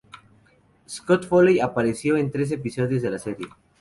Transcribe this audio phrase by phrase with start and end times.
[0.89, 3.45] Scott Foley apareció en tres episodios de la serie.